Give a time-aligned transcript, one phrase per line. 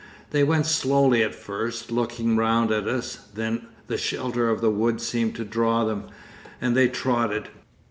[0.31, 4.99] They went slowly at first, looking round at us, then the shelter of the wood
[4.99, 6.05] seemed to draw them,
[6.59, 7.49] and they trotted.